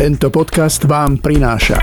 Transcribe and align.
Tento 0.00 0.32
podcast 0.32 0.88
vám 0.88 1.20
prináša 1.20 1.76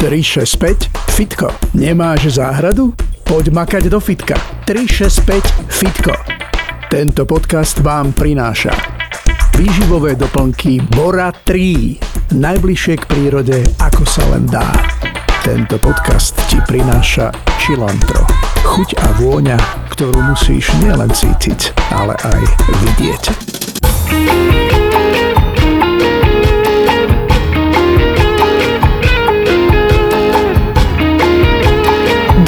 365 0.00 1.12
Fitko. 1.12 1.52
Nemáš 1.76 2.40
záhradu? 2.40 2.96
Poď 3.20 3.52
makať 3.52 3.92
do 3.92 4.00
fitka. 4.00 4.32
365 4.64 5.68
Fitko. 5.68 6.16
Tento 6.88 7.28
podcast 7.28 7.84
vám 7.84 8.16
prináša 8.16 8.72
výživové 9.60 10.16
doplnky 10.16 10.80
Bora 10.80 11.28
3. 11.28 12.32
Najbližšie 12.32 12.96
k 12.96 13.04
prírode, 13.04 13.60
ako 13.76 14.08
sa 14.08 14.24
len 14.32 14.48
dá. 14.48 14.64
Tento 15.44 15.76
podcast 15.76 16.32
ti 16.48 16.56
prináša 16.64 17.28
Čilantro. 17.60 18.24
Chuť 18.64 19.04
a 19.04 19.08
vôňa, 19.20 19.60
ktorú 19.92 20.32
musíš 20.32 20.72
nielen 20.80 21.12
cítiť, 21.12 21.76
ale 21.92 22.16
aj 22.24 22.40
vidieť. 22.88 24.87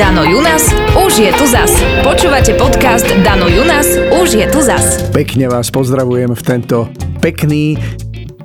Dano 0.01 0.25
Junas 0.25 0.65
už 0.97 1.29
je 1.29 1.29
tu 1.37 1.45
zas. 1.45 1.69
Počúvate 2.01 2.57
podcast 2.57 3.05
Dano 3.21 3.53
Junas 3.53 4.01
už 4.09 4.33
je 4.33 4.49
tu 4.49 4.65
zas. 4.65 5.13
Pekne 5.13 5.53
vás 5.53 5.69
pozdravujem 5.69 6.33
v 6.33 6.41
tento 6.41 6.89
pekný, 7.21 7.77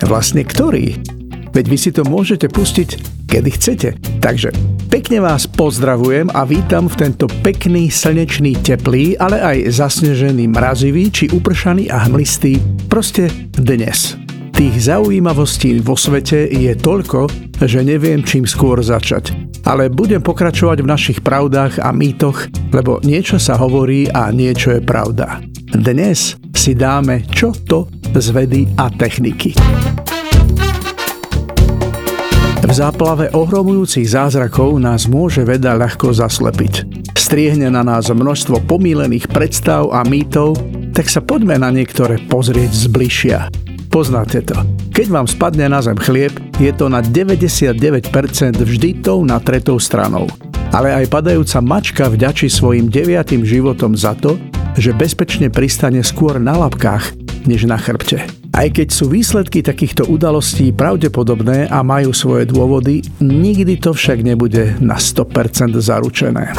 vlastne 0.04 0.44
ktorý? 0.44 1.00
Veď 1.56 1.66
vy 1.72 1.78
si 1.80 1.96
to 1.96 2.04
môžete 2.04 2.52
pustiť, 2.52 3.00
kedy 3.32 3.50
chcete. 3.56 3.96
Takže 4.20 4.52
pekne 4.92 5.24
vás 5.24 5.48
pozdravujem 5.48 6.28
a 6.36 6.44
vítam 6.44 6.92
v 6.92 7.08
tento 7.08 7.32
pekný, 7.40 7.88
slnečný, 7.88 8.60
teplý, 8.60 9.16
ale 9.16 9.40
aj 9.40 9.80
zasnežený, 9.80 10.52
mrazivý 10.52 11.08
či 11.08 11.32
upršaný 11.32 11.88
a 11.88 12.04
hmlistý, 12.04 12.60
proste 12.92 13.32
dnes. 13.56 14.20
Tých 14.52 14.92
zaujímavostí 14.92 15.80
vo 15.80 15.96
svete 15.96 16.52
je 16.52 16.76
toľko, 16.76 17.32
že 17.64 17.80
neviem 17.80 18.28
čím 18.28 18.44
skôr 18.44 18.84
začať 18.84 19.55
ale 19.66 19.90
budem 19.90 20.22
pokračovať 20.22 20.78
v 20.86 20.88
našich 20.88 21.20
pravdách 21.26 21.82
a 21.82 21.90
mýtoch, 21.90 22.48
lebo 22.70 23.02
niečo 23.02 23.42
sa 23.42 23.58
hovorí 23.58 24.06
a 24.14 24.30
niečo 24.30 24.78
je 24.78 24.82
pravda. 24.82 25.42
Dnes 25.74 26.38
si 26.54 26.72
dáme 26.78 27.26
čo 27.28 27.52
to 27.52 27.90
z 28.16 28.28
vedy 28.32 28.62
a 28.80 28.88
techniky. 28.94 29.58
V 32.66 32.72
záplave 32.74 33.30
ohromujúcich 33.30 34.10
zázrakov 34.10 34.82
nás 34.82 35.06
môže 35.06 35.46
veda 35.46 35.78
ľahko 35.78 36.10
zaslepiť. 36.18 37.06
Striehne 37.14 37.70
na 37.70 37.86
nás 37.86 38.10
množstvo 38.10 38.66
pomílených 38.66 39.30
predstav 39.30 39.94
a 39.94 40.02
mýtov, 40.02 40.58
tak 40.94 41.06
sa 41.06 41.22
poďme 41.22 41.62
na 41.62 41.70
niektoré 41.70 42.18
pozrieť 42.26 42.90
zbližšia. 42.90 43.40
Poznáte 43.94 44.42
to. 44.42 44.58
Keď 44.98 45.08
vám 45.14 45.28
spadne 45.30 45.70
na 45.70 45.80
zem 45.80 45.96
chlieb, 45.96 46.34
je 46.56 46.72
to 46.72 46.88
na 46.88 47.04
99% 47.04 47.76
vždy 48.56 49.04
tou 49.04 49.28
na 49.28 49.44
tretou 49.44 49.76
stranou. 49.76 50.24
Ale 50.72 50.96
aj 50.96 51.12
padajúca 51.12 51.60
mačka 51.60 52.08
vďačí 52.08 52.48
svojim 52.48 52.88
deviatým 52.88 53.44
životom 53.44 53.96
za 53.96 54.16
to, 54.16 54.40
že 54.80 54.96
bezpečne 54.96 55.52
pristane 55.52 56.00
skôr 56.00 56.40
na 56.40 56.56
labkách, 56.56 57.16
než 57.44 57.68
na 57.68 57.76
chrbte. 57.76 58.24
Aj 58.56 58.68
keď 58.72 58.88
sú 58.88 59.12
výsledky 59.12 59.60
takýchto 59.60 60.08
udalostí 60.08 60.72
pravdepodobné 60.72 61.68
a 61.68 61.84
majú 61.84 62.16
svoje 62.16 62.48
dôvody, 62.48 63.04
nikdy 63.20 63.76
to 63.76 63.92
však 63.92 64.24
nebude 64.24 64.80
na 64.80 64.96
100% 64.96 65.76
zaručené. 65.76 66.56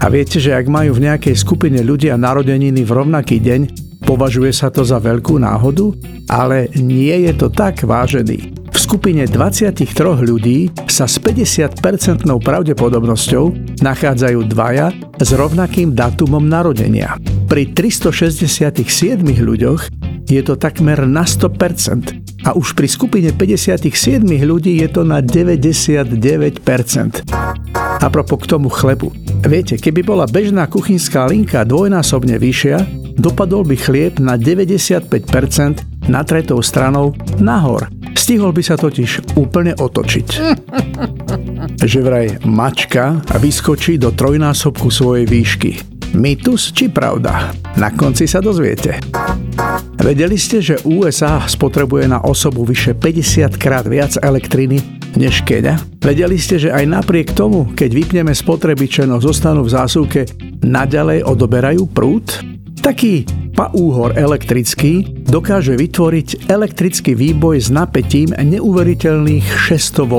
A 0.00 0.06
viete, 0.08 0.40
že 0.40 0.56
ak 0.56 0.72
majú 0.72 0.96
v 0.96 1.04
nejakej 1.04 1.36
skupine 1.36 1.84
ľudia 1.84 2.16
narodeniny 2.16 2.80
v 2.80 2.90
rovnaký 2.96 3.44
deň, 3.44 3.88
Považuje 4.08 4.56
sa 4.56 4.72
to 4.72 4.88
za 4.88 4.96
veľkú 4.96 5.36
náhodu? 5.36 5.92
Ale 6.32 6.72
nie 6.80 7.28
je 7.28 7.32
to 7.36 7.52
tak, 7.52 7.84
vážený. 7.84 8.57
V 8.78 8.86
skupine 8.86 9.26
23 9.26 9.74
ľudí 10.22 10.70
sa 10.86 11.10
s 11.10 11.18
50% 11.18 11.82
pravdepodobnosťou 12.22 13.74
nachádzajú 13.82 14.38
dvaja 14.54 14.94
s 15.18 15.34
rovnakým 15.34 15.98
dátumom 15.98 16.46
narodenia. 16.46 17.18
Pri 17.50 17.74
367 17.74 18.78
ľuďoch 19.34 19.82
je 20.30 20.40
to 20.46 20.54
takmer 20.54 21.10
na 21.10 21.26
100% 21.26 22.46
a 22.46 22.54
už 22.54 22.78
pri 22.78 22.86
skupine 22.86 23.34
57 23.34 24.22
ľudí 24.46 24.78
je 24.78 24.88
to 24.94 25.02
na 25.02 25.26
99%. 25.26 26.22
A 27.98 28.06
propos 28.06 28.38
k 28.38 28.46
tomu 28.46 28.70
chlebu. 28.70 29.10
Viete, 29.42 29.74
keby 29.74 30.06
bola 30.06 30.30
bežná 30.30 30.70
kuchynská 30.70 31.26
linka 31.26 31.66
dvojnásobne 31.66 32.38
vyššia, 32.38 32.78
dopadol 33.18 33.66
by 33.66 33.74
chlieb 33.74 34.22
na 34.22 34.38
95% 34.38 36.06
na 36.06 36.22
tretou 36.22 36.62
stranou 36.62 37.10
nahor. 37.42 37.90
Stihol 38.28 38.52
by 38.52 38.60
sa 38.60 38.76
totiž 38.76 39.40
úplne 39.40 39.72
otočiť. 39.72 40.28
Že 41.88 41.98
vraj 42.04 42.28
mačka 42.44 43.24
vyskočí 43.24 43.96
do 43.96 44.12
trojnásobku 44.12 44.92
svojej 44.92 45.24
výšky. 45.24 45.80
Mýtus 46.12 46.76
či 46.76 46.92
pravda? 46.92 47.56
Na 47.80 47.88
konci 47.88 48.28
sa 48.28 48.44
dozviete. 48.44 49.00
Vedeli 49.96 50.36
ste, 50.36 50.60
že 50.60 50.76
USA 50.84 51.40
spotrebuje 51.40 52.04
na 52.04 52.20
osobu 52.20 52.68
vyše 52.68 52.92
50 52.92 53.56
krát 53.56 53.88
viac 53.88 54.20
elektriny 54.20 54.76
než 55.16 55.40
Kenia? 55.48 55.80
Vedeli 55.96 56.36
ste, 56.36 56.60
že 56.60 56.68
aj 56.68 56.84
napriek 56.84 57.32
tomu, 57.32 57.72
keď 57.72 57.90
vypneme 57.96 58.36
spotrebiče, 58.36 59.08
no 59.08 59.24
zostanú 59.24 59.64
v 59.64 59.72
zásuvke, 59.72 60.28
naďalej 60.60 61.24
odoberajú 61.24 61.88
prúd? 61.88 62.28
Taký 62.84 63.47
paúhor 63.58 64.14
elektrický 64.14 65.18
dokáže 65.26 65.74
vytvoriť 65.74 66.46
elektrický 66.46 67.18
výboj 67.18 67.58
s 67.58 67.74
napätím 67.74 68.30
neuveriteľných 68.30 69.42
600 69.42 70.06
V. 70.06 70.14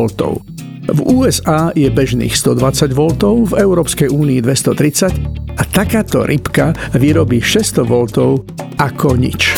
V 0.91 0.99
USA 1.07 1.71
je 1.71 1.87
bežných 1.87 2.35
120 2.35 2.91
V, 2.91 3.01
v 3.47 3.53
Európskej 3.63 4.11
únii 4.11 4.43
230 4.43 5.55
a 5.55 5.63
takáto 5.63 6.27
rybka 6.27 6.75
vyrobí 6.91 7.39
600 7.39 7.87
V 7.87 7.93
ako 8.75 9.15
nič. 9.15 9.55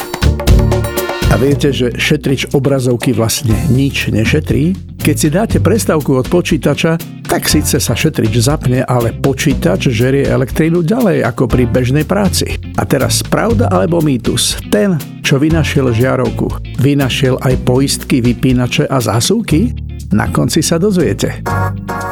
A 1.34 1.42
viete, 1.42 1.74
že 1.74 1.98
šetrič 1.98 2.54
obrazovky 2.54 3.18
vlastne 3.18 3.58
nič 3.74 4.14
nešetrí? 4.14 4.91
Keď 5.02 5.18
si 5.18 5.34
dáte 5.34 5.58
prestávku 5.58 6.14
od 6.14 6.30
počítača, 6.30 7.02
tak 7.26 7.50
síce 7.50 7.82
sa 7.82 7.98
šetrič 7.98 8.38
zapne, 8.38 8.86
ale 8.86 9.10
počítač 9.10 9.90
žerie 9.90 10.30
elektrínu 10.30 10.86
ďalej 10.86 11.26
ako 11.26 11.50
pri 11.50 11.66
bežnej 11.66 12.06
práci. 12.06 12.62
A 12.78 12.86
teraz 12.86 13.26
pravda 13.26 13.66
alebo 13.74 13.98
mýtus? 13.98 14.62
Ten, 14.70 15.02
čo 15.26 15.42
vynašiel 15.42 15.90
žiarovku, 15.90 16.54
vynašiel 16.78 17.42
aj 17.42 17.66
poistky, 17.66 18.22
vypínače 18.22 18.86
a 18.86 19.02
zásuvky? 19.02 19.74
Na 20.14 20.30
konci 20.30 20.62
sa 20.62 20.78
dozviete. 20.78 21.42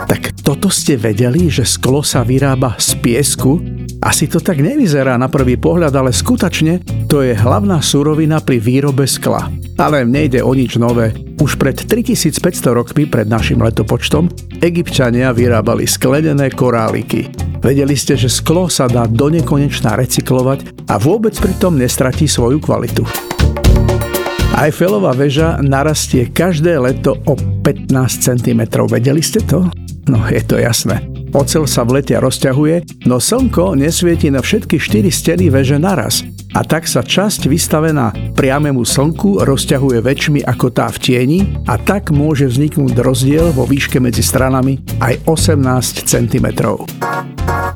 Tak 0.10 0.42
toto 0.42 0.74
ste 0.74 0.98
vedeli, 0.98 1.46
že 1.46 1.70
sklo 1.70 2.02
sa 2.02 2.26
vyrába 2.26 2.74
z 2.82 2.98
piesku? 2.98 3.79
Asi 4.00 4.32
to 4.32 4.40
tak 4.40 4.64
nevyzerá 4.64 5.20
na 5.20 5.28
prvý 5.28 5.60
pohľad, 5.60 5.92
ale 5.92 6.16
skutočne 6.16 6.80
to 7.12 7.20
je 7.20 7.36
hlavná 7.36 7.84
surovina 7.84 8.40
pri 8.40 8.56
výrobe 8.56 9.04
skla. 9.04 9.52
Ale 9.76 10.08
nejde 10.08 10.40
o 10.40 10.56
nič 10.56 10.80
nové. 10.80 11.12
Už 11.40 11.60
pred 11.60 11.76
3500 11.76 12.72
rokmi 12.72 13.04
pred 13.04 13.28
našim 13.28 13.60
letopočtom 13.60 14.32
egyptiania 14.64 15.36
vyrábali 15.36 15.84
sklenené 15.84 16.48
koráliky. 16.48 17.28
Vedeli 17.60 18.00
ste, 18.00 18.16
že 18.16 18.32
sklo 18.32 18.72
sa 18.72 18.88
dá 18.88 19.04
do 19.04 19.28
nekonečná 19.28 20.00
recyklovať 20.00 20.88
a 20.88 20.96
vôbec 20.96 21.36
pritom 21.36 21.76
nestratí 21.76 22.24
svoju 22.24 22.64
kvalitu. 22.64 23.04
Eiffelová 24.56 25.12
väža 25.12 25.60
narastie 25.60 26.32
každé 26.32 26.80
leto 26.80 27.20
o 27.28 27.36
15 27.36 27.92
cm. 28.16 28.62
Vedeli 28.88 29.20
ste 29.20 29.44
to? 29.44 29.68
No, 30.08 30.24
je 30.32 30.40
to 30.44 30.56
jasné. 30.56 31.09
Ocel 31.30 31.70
sa 31.70 31.86
v 31.86 32.02
lete 32.02 32.18
rozťahuje, 32.18 33.06
no 33.06 33.22
slnko 33.22 33.78
nesvieti 33.78 34.34
na 34.34 34.42
všetky 34.42 34.82
štyri 34.82 35.14
steny 35.14 35.54
veže 35.54 35.78
naraz 35.78 36.26
a 36.58 36.66
tak 36.66 36.90
sa 36.90 37.06
časť 37.06 37.46
vystavená 37.46 38.34
priamému 38.34 38.82
slnku 38.82 39.46
rozťahuje 39.46 40.02
väčšmi 40.02 40.42
ako 40.42 40.74
tá 40.74 40.90
v 40.90 40.98
tieni 40.98 41.46
a 41.70 41.78
tak 41.78 42.10
môže 42.10 42.50
vzniknúť 42.50 42.98
rozdiel 42.98 43.54
vo 43.54 43.70
výške 43.70 44.02
medzi 44.02 44.26
stranami 44.26 44.82
aj 44.98 45.30
18 45.30 46.10
cm. 46.10 46.48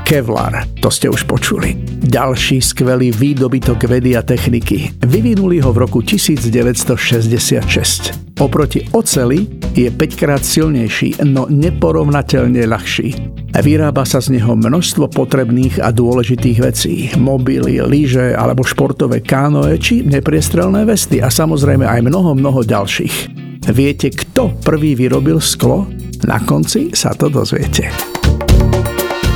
Kevlar, 0.03 0.67
to 0.81 0.89
ste 0.89 1.13
už 1.13 1.29
počuli. 1.29 1.77
Ďalší 2.01 2.57
skvelý 2.59 3.13
výdobytok 3.13 3.85
vedy 3.85 4.17
a 4.17 4.25
techniky. 4.25 4.97
Vyvinuli 5.05 5.61
ho 5.61 5.69
v 5.69 5.85
roku 5.85 6.01
1966. 6.01 8.22
Oproti 8.41 8.81
oceli 8.97 9.45
je 9.77 9.89
5 9.94 10.18
krát 10.18 10.41
silnejší, 10.41 11.21
no 11.30 11.45
neporovnateľne 11.45 12.65
ľahší. 12.65 13.09
Vyrába 13.53 14.01
sa 14.09 14.18
z 14.18 14.41
neho 14.41 14.57
množstvo 14.57 15.13
potrebných 15.13 15.77
a 15.77 15.94
dôležitých 15.94 16.57
vecí. 16.57 16.94
Mobily, 17.13 17.77
lyže 17.85 18.33
alebo 18.33 18.65
športové 18.65 19.21
kánoe 19.21 19.77
či 19.77 20.01
nepriestrelné 20.01 20.81
vesty 20.89 21.21
a 21.21 21.30
samozrejme 21.30 21.85
aj 21.85 22.01
mnoho, 22.09 22.33
mnoho 22.33 22.65
ďalších. 22.65 23.15
Viete, 23.69 24.09
kto 24.09 24.57
prvý 24.65 24.97
vyrobil 24.97 25.38
sklo? 25.38 25.86
Na 26.25 26.41
konci 26.41 26.89
sa 26.97 27.13
to 27.13 27.29
dozviete. 27.29 27.94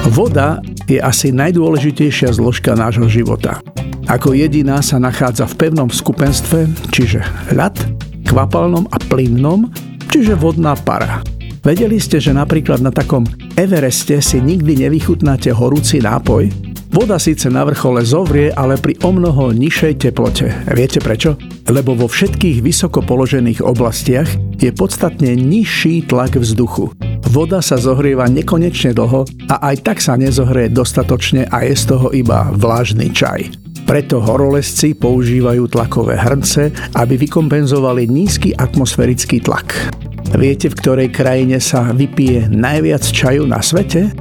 Voda 0.10 0.58
je 0.90 0.98
asi 0.98 1.30
najdôležitejšia 1.36 2.34
zložka 2.34 2.74
nášho 2.74 3.06
života. 3.06 3.62
Ako 4.08 4.32
jediná 4.32 4.80
sa 4.80 4.98
nachádza 4.98 5.46
v 5.52 5.68
pevnom 5.68 5.92
skupenstve, 5.92 6.66
čiže 6.96 7.22
ľad, 7.52 7.97
kvapalnom 8.28 8.92
a 8.92 8.98
plynnom 9.00 9.72
čiže 10.12 10.36
vodná 10.36 10.76
para. 10.76 11.24
Vedeli 11.64 12.00
ste, 12.00 12.20
že 12.24 12.32
napríklad 12.32 12.80
na 12.80 12.92
takom 12.96 13.28
Evereste 13.60 14.24
si 14.24 14.40
nikdy 14.40 14.88
nevychutnáte 14.88 15.52
horúci 15.52 16.00
nápoj? 16.00 16.48
Voda 16.88 17.20
síce 17.20 17.52
na 17.52 17.68
vrchole 17.68 18.00
zovrie, 18.08 18.48
ale 18.56 18.80
pri 18.80 18.96
omnoho 19.04 19.52
nižšej 19.52 19.94
teplote. 20.08 20.48
Viete 20.72 21.04
prečo? 21.04 21.36
Lebo 21.68 21.92
vo 21.92 22.08
všetkých 22.08 22.64
vysoko 22.64 23.04
položených 23.04 23.60
oblastiach 23.60 24.32
je 24.56 24.72
podstatne 24.72 25.36
nižší 25.36 26.08
tlak 26.08 26.40
vzduchu. 26.40 26.96
Voda 27.28 27.60
sa 27.60 27.76
zohrieva 27.76 28.32
nekonečne 28.32 28.96
dlho 28.96 29.28
a 29.52 29.56
aj 29.68 29.76
tak 29.84 29.98
sa 30.00 30.16
nezohrie 30.16 30.72
dostatočne 30.72 31.52
a 31.52 31.68
je 31.68 31.76
z 31.76 31.84
toho 31.92 32.16
iba 32.16 32.48
vlážny 32.56 33.12
čaj. 33.12 33.67
Preto 33.88 34.20
horolezci 34.20 35.00
používajú 35.00 35.72
tlakové 35.72 36.20
hrnce, 36.20 36.76
aby 37.00 37.16
vykompenzovali 37.16 38.12
nízky 38.12 38.52
atmosférický 38.52 39.40
tlak. 39.40 39.96
Viete, 40.36 40.68
v 40.68 40.76
ktorej 40.76 41.10
krajine 41.16 41.64
sa 41.64 41.96
vypije 41.96 42.52
najviac 42.52 43.08
čaju 43.08 43.48
na 43.48 43.64
svete? 43.64 44.12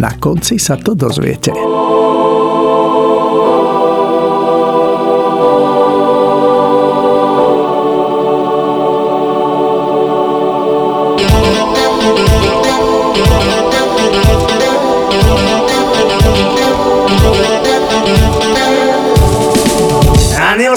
Na 0.00 0.16
konci 0.16 0.56
sa 0.56 0.80
to 0.80 0.96
dozviete. 0.96 1.52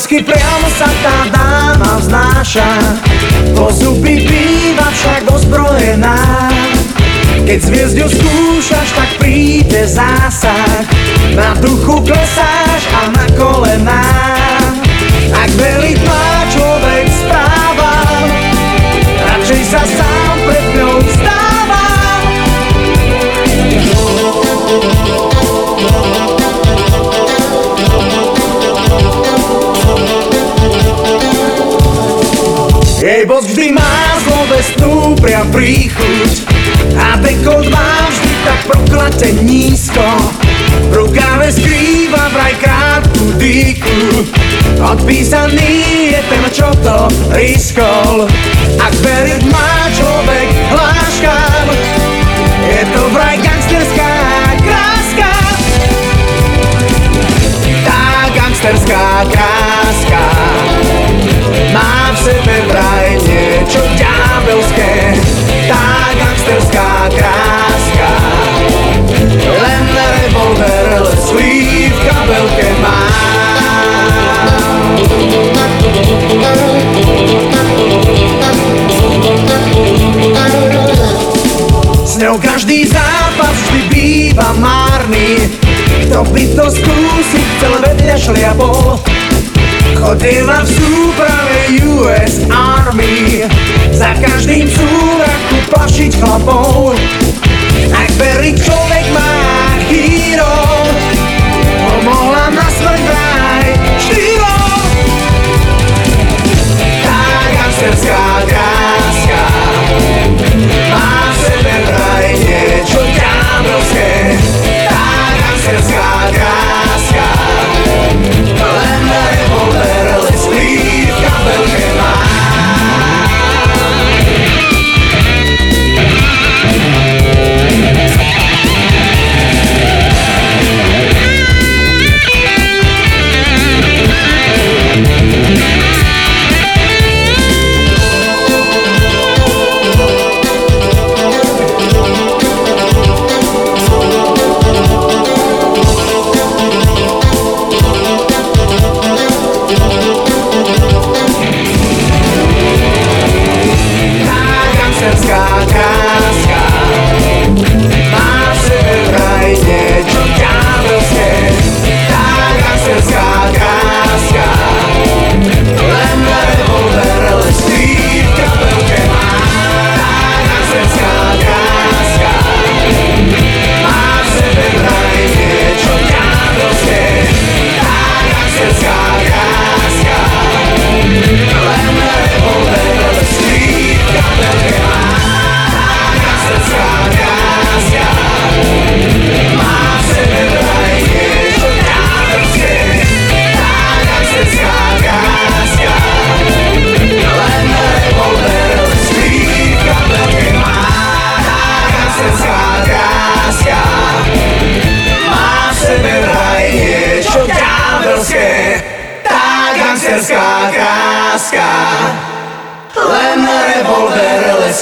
Anielsky 0.04 0.20
priamo 0.20 0.68
sa 0.76 0.90
tá 1.00 1.18
dáma 1.32 1.96
vznáša. 1.96 2.68
Po 3.56 3.72
zuby 3.72 4.28
býva 4.28 4.92
však 4.92 5.32
ozbrojená. 5.32 6.20
Keď 7.48 7.60
zviezdu 7.64 8.12
skúšaš, 8.12 9.00
tak 9.00 9.10
príde 9.16 9.88
zásah. 9.88 10.84
Na 11.40 11.56
duchu 11.56 12.04
klesáš 12.04 12.84
a 12.92 13.16
na 13.16 13.26
kolená 13.40 14.23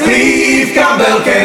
lesklý 0.02 0.66
v 0.66 0.72
kabelke 0.74 1.38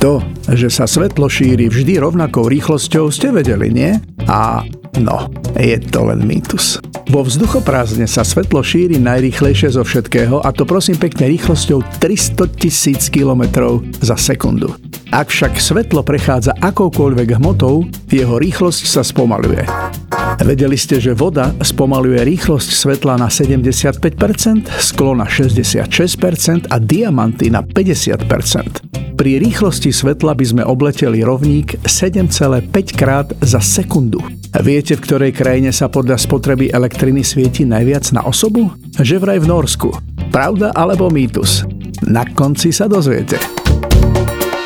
To, 0.00 0.24
že 0.48 0.72
sa 0.72 0.88
svetlo 0.88 1.28
šíri 1.28 1.68
vždy 1.68 2.00
rovnakou 2.00 2.48
rýchlosťou, 2.48 3.12
ste 3.12 3.28
vedeli, 3.28 3.68
nie? 3.68 3.92
A 4.24 4.64
no, 4.96 5.28
je 5.60 5.76
to 5.92 6.08
len 6.08 6.24
mýtus. 6.24 6.80
Vo 7.12 7.20
vzduchoprázdne 7.20 8.08
sa 8.08 8.24
svetlo 8.24 8.64
šíri 8.64 8.96
najrýchlejšie 8.96 9.76
zo 9.76 9.84
všetkého 9.84 10.40
a 10.40 10.48
to 10.56 10.64
prosím 10.64 10.96
pekne 10.96 11.28
rýchlosťou 11.36 11.84
300 12.00 12.48
tisíc 12.56 13.12
km 13.12 13.44
za 14.00 14.16
sekundu. 14.16 14.72
Ak 15.12 15.28
však 15.28 15.60
svetlo 15.60 16.00
prechádza 16.00 16.56
akoukoľvek 16.56 17.36
hmotou, 17.36 17.84
jeho 18.08 18.40
rýchlosť 18.40 18.82
sa 18.88 19.04
spomaluje. 19.04 19.68
Vedeli 20.38 20.78
ste, 20.78 21.02
že 21.02 21.18
voda 21.18 21.50
spomaluje 21.58 22.22
rýchlosť 22.22 22.70
svetla 22.70 23.18
na 23.18 23.26
75%, 23.26 24.70
sklo 24.78 25.18
na 25.18 25.26
66% 25.26 26.70
a 26.70 26.76
diamanty 26.78 27.50
na 27.50 27.66
50%. 27.66 29.18
Pri 29.18 29.36
rýchlosti 29.36 29.92
svetla 29.92 30.32
by 30.32 30.44
sme 30.46 30.62
obleteli 30.64 31.20
rovník 31.20 31.82
7,5 31.84 32.72
krát 32.96 33.28
za 33.42 33.60
sekundu. 33.60 34.22
Viete, 34.64 34.96
v 34.96 35.04
ktorej 35.04 35.36
krajine 35.36 35.74
sa 35.76 35.92
podľa 35.92 36.16
spotreby 36.16 36.72
elektriny 36.72 37.20
svieti 37.20 37.68
najviac 37.68 38.16
na 38.16 38.24
osobu? 38.24 38.72
Že 38.96 39.20
vraj 39.20 39.38
v 39.44 39.50
Norsku. 39.50 39.92
Pravda 40.32 40.72
alebo 40.72 41.12
mýtus? 41.12 41.68
Na 42.06 42.24
konci 42.24 42.72
sa 42.72 42.88
dozviete. 42.88 43.36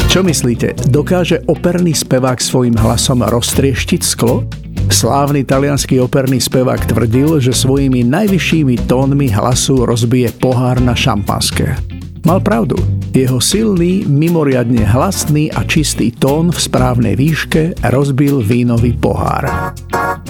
Čo 0.07 0.23
myslíte, 0.23 0.95
dokáže 0.95 1.43
operný 1.51 1.91
spevák 1.91 2.39
svojim 2.39 2.79
hlasom 2.79 3.27
roztrieštiť 3.27 4.03
sklo? 4.07 4.47
Slávny 4.89 5.45
talianský 5.45 6.01
operný 6.01 6.41
spevák 6.41 6.89
tvrdil, 6.89 7.41
že 7.41 7.57
svojimi 7.57 8.05
najvyššími 8.05 8.85
tónmi 8.85 9.33
hlasu 9.33 9.85
rozbije 9.85 10.33
pohár 10.37 10.81
na 10.81 10.93
šampanské. 10.93 11.77
Mal 12.25 12.41
pravdu. 12.41 12.77
Jeho 13.13 13.37
silný, 13.37 14.09
mimoriadne 14.09 14.81
hlasný 14.81 15.53
a 15.53 15.61
čistý 15.69 16.09
tón 16.09 16.51
v 16.51 16.59
správnej 16.59 17.15
výške 17.21 17.77
rozbil 17.93 18.41
vínový 18.41 18.97
pohár. 18.97 19.77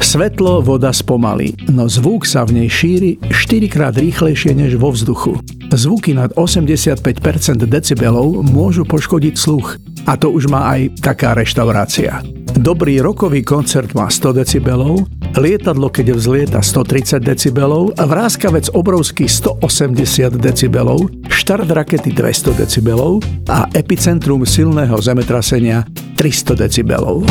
Svetlo 0.02 0.58
voda 0.58 0.90
spomalí, 0.90 1.54
no 1.70 1.87
zvuk 1.87 2.26
sa 2.26 2.42
v 2.42 2.61
nej 2.61 2.68
šíri 2.68 3.16
4 3.30 3.70
krát 3.70 3.94
rýchlejšie 3.94 4.52
než 4.58 4.75
vo 4.76 4.90
vzduchu. 4.90 5.38
Zvuky 5.70 6.18
nad 6.18 6.34
85% 6.34 7.64
decibelov 7.64 8.42
môžu 8.42 8.82
poškodiť 8.84 9.34
sluch, 9.38 9.78
a 10.04 10.18
to 10.18 10.34
už 10.34 10.50
má 10.50 10.76
aj 10.76 10.99
taká 11.00 11.32
reštaurácia. 11.32 12.20
Dobrý 12.54 13.02
rokový 13.02 13.42
koncert 13.42 13.99
má 13.99 14.06
100 14.06 14.46
decibelov, 14.46 15.11
lietadlo 15.34 15.90
keď 15.90 16.14
vzlieta 16.14 16.62
130 16.62 17.18
decibelov, 17.18 17.90
vráskavec 17.99 18.70
obrovský 18.70 19.26
180 19.26 20.38
decibelov, 20.38 21.11
štart 21.26 21.66
rakety 21.66 22.14
200 22.14 22.54
decibelov 22.54 23.26
a 23.50 23.66
epicentrum 23.75 24.46
silného 24.46 24.94
zemetrasenia 25.02 25.82
300 26.14 26.54
decibelov. 26.54 27.26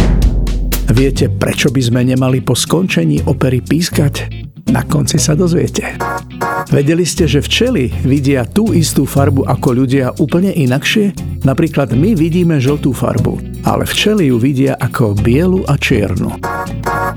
Viete, 0.91 1.31
prečo 1.31 1.71
by 1.71 1.79
sme 1.79 2.03
nemali 2.03 2.43
po 2.43 2.51
skončení 2.51 3.23
opery 3.23 3.63
pískať? 3.63 4.42
Na 4.71 4.81
konci 4.87 5.19
sa 5.19 5.35
dozviete. 5.35 5.97
Vedeli 6.71 7.03
ste, 7.03 7.27
že 7.27 7.43
včely 7.43 7.91
vidia 8.07 8.47
tú 8.47 8.71
istú 8.71 9.03
farbu 9.03 9.45
ako 9.45 9.83
ľudia 9.83 10.15
úplne 10.17 10.55
inakšie? 10.55 11.13
Napríklad 11.43 11.91
my 11.93 12.15
vidíme 12.15 12.57
žltú 12.57 12.95
farbu, 12.95 13.61
ale 13.67 13.83
včely 13.83 14.31
ju 14.31 14.39
vidia 14.39 14.79
ako 14.79 15.13
bielu 15.19 15.67
a 15.67 15.75
čiernu. 15.75 16.39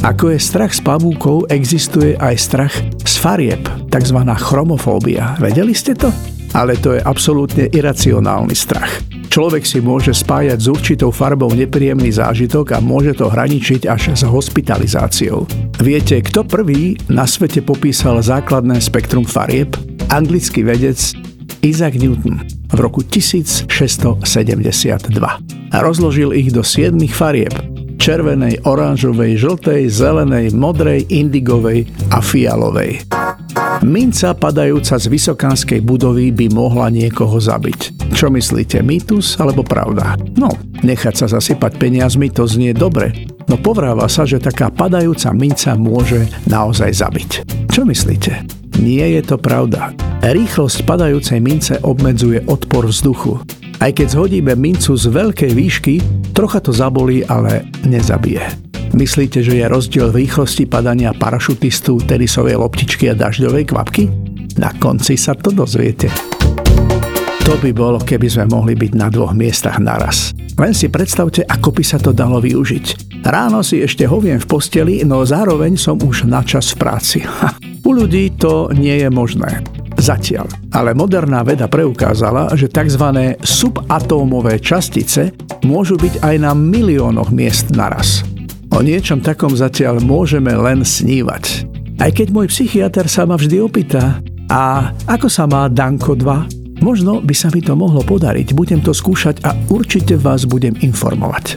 Ako 0.02 0.34
je 0.34 0.38
strach 0.42 0.74
s 0.74 0.82
pavúkou, 0.82 1.48
existuje 1.48 2.18
aj 2.18 2.34
strach 2.36 2.74
z 3.06 3.14
farieb, 3.16 3.62
tzv. 3.88 4.18
chromofóbia. 4.36 5.38
Vedeli 5.40 5.72
ste 5.72 5.96
to? 5.96 6.35
Ale 6.52 6.78
to 6.78 6.94
je 6.94 7.00
absolútne 7.02 7.66
iracionálny 7.72 8.54
strach. 8.54 9.02
Človek 9.26 9.66
si 9.66 9.82
môže 9.82 10.14
spájať 10.14 10.58
s 10.62 10.70
určitou 10.70 11.10
farbou 11.12 11.52
nepríjemný 11.52 12.08
zážitok 12.14 12.76
a 12.76 12.78
môže 12.80 13.18
to 13.18 13.28
hraničiť 13.28 13.84
až 13.84 14.16
s 14.16 14.22
hospitalizáciou. 14.24 15.44
Viete, 15.82 16.22
kto 16.22 16.46
prvý 16.46 16.96
na 17.10 17.28
svete 17.28 17.60
popísal 17.60 18.22
základné 18.22 18.80
spektrum 18.80 19.28
farieb? 19.28 19.76
Anglický 20.08 20.62
vedec 20.62 20.96
Isaac 21.60 21.98
Newton 21.98 22.46
v 22.72 22.78
roku 22.78 23.02
1672. 23.02 24.22
A 25.74 25.78
rozložil 25.82 26.30
ich 26.32 26.54
do 26.54 26.62
7 26.62 26.96
farieb 27.10 27.52
červenej, 27.96 28.62
oranžovej, 28.62 29.40
žltej, 29.40 29.88
zelenej, 29.90 30.54
modrej, 30.54 31.08
indigovej 31.10 31.88
a 32.12 32.22
fialovej. 32.22 33.02
Minca 33.85 34.33
padajúca 34.33 34.97
z 34.97 35.06
vysokánskej 35.12 35.85
budovy 35.85 36.33
by 36.33 36.49
mohla 36.49 36.88
niekoho 36.88 37.37
zabiť. 37.37 38.09
Čo 38.16 38.33
myslíte, 38.33 38.80
mýtus 38.80 39.37
alebo 39.37 39.61
pravda? 39.61 40.16
No, 40.40 40.49
nechať 40.80 41.14
sa 41.14 41.26
zasypať 41.28 41.76
peniazmi 41.76 42.33
to 42.33 42.49
znie 42.49 42.73
dobre, 42.73 43.28
no 43.45 43.61
povráva 43.61 44.09
sa, 44.09 44.25
že 44.25 44.40
taká 44.40 44.73
padajúca 44.73 45.28
minca 45.37 45.76
môže 45.76 46.25
naozaj 46.49 46.88
zabiť. 46.97 47.30
Čo 47.68 47.85
myslíte? 47.85 48.49
Nie 48.80 49.21
je 49.21 49.23
to 49.25 49.37
pravda. 49.37 49.92
Rýchlosť 50.25 50.85
padajúcej 50.88 51.40
mince 51.45 51.76
obmedzuje 51.85 52.45
odpor 52.49 52.88
vzduchu. 52.88 53.40
Aj 53.76 53.92
keď 53.92 54.16
zhodíme 54.16 54.56
mincu 54.56 54.97
z 54.97 55.04
veľkej 55.12 55.52
výšky, 55.52 55.95
trocha 56.33 56.64
to 56.64 56.73
zabolí, 56.73 57.21
ale 57.28 57.68
nezabije. 57.85 58.65
Myslíte, 58.96 59.44
že 59.44 59.60
je 59.60 59.66
rozdiel 59.68 60.08
v 60.08 60.24
rýchlosti 60.24 60.64
padania 60.64 61.12
parašutistu, 61.12 62.00
tenisovej 62.08 62.56
loptičky 62.56 63.12
a 63.12 63.14
dažďovej 63.14 63.64
kvapky? 63.68 64.08
Na 64.56 64.72
konci 64.72 65.20
sa 65.20 65.36
to 65.36 65.52
dozviete. 65.52 66.08
To 67.44 67.60
by 67.60 67.76
bolo, 67.76 68.00
keby 68.00 68.24
sme 68.24 68.48
mohli 68.48 68.72
byť 68.72 68.92
na 68.96 69.12
dvoch 69.12 69.36
miestach 69.36 69.76
naraz. 69.84 70.32
Len 70.56 70.72
si 70.72 70.88
predstavte, 70.88 71.44
ako 71.44 71.76
by 71.76 71.84
sa 71.84 72.00
to 72.00 72.16
dalo 72.16 72.40
využiť. 72.40 73.20
Ráno 73.20 73.60
si 73.60 73.84
ešte 73.84 74.08
hoviem 74.08 74.40
v 74.40 74.48
posteli, 74.48 75.04
no 75.04 75.20
zároveň 75.28 75.76
som 75.76 76.00
už 76.00 76.24
na 76.24 76.40
čas 76.40 76.72
v 76.72 76.80
práci. 76.80 77.20
Ha, 77.20 77.52
u 77.84 77.92
ľudí 77.92 78.32
to 78.40 78.72
nie 78.72 78.96
je 78.96 79.12
možné. 79.12 79.60
Zatiaľ. 80.00 80.48
Ale 80.72 80.96
moderná 80.96 81.44
veda 81.44 81.68
preukázala, 81.68 82.48
že 82.56 82.72
tzv. 82.72 83.36
subatómové 83.44 84.56
častice 84.56 85.36
môžu 85.68 86.00
byť 86.00 86.24
aj 86.24 86.34
na 86.40 86.56
miliónoch 86.56 87.28
miest 87.28 87.76
naraz. 87.76 88.24
O 88.76 88.85
niečom 88.85 89.25
takom 89.25 89.56
zatiaľ 89.56 90.04
môžeme 90.04 90.52
len 90.52 90.85
snívať. 90.85 91.64
Aj 91.97 92.12
keď 92.12 92.28
môj 92.28 92.52
psychiatr 92.52 93.09
sa 93.09 93.25
ma 93.25 93.40
vždy 93.40 93.64
opýta, 93.64 94.21
a 94.52 94.92
ako 95.09 95.33
sa 95.33 95.49
má 95.49 95.64
Danko 95.73 96.12
2? 96.12 96.85
Možno 96.85 97.25
by 97.25 97.33
sa 97.33 97.49
mi 97.56 97.64
to 97.64 97.73
mohlo 97.73 98.04
podariť, 98.04 98.52
budem 98.52 98.85
to 98.85 98.92
skúšať 98.92 99.40
a 99.49 99.56
určite 99.73 100.21
vás 100.21 100.45
budem 100.45 100.76
informovať. 100.85 101.56